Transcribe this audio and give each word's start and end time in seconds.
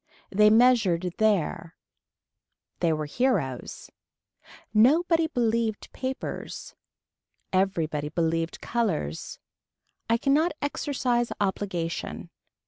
They 0.31 0.49
measured 0.49 1.05
there. 1.19 1.75
They 2.79 2.91
were 2.91 3.05
heroes. 3.05 3.91
Nobody 4.73 5.27
believed 5.27 5.93
papers. 5.93 6.73
Everybody 7.53 8.09
believed 8.09 8.61
colors. 8.61 9.37
I 10.09 10.17
cannot 10.17 10.53
exercise 10.59 11.31
obligation. 11.39 12.31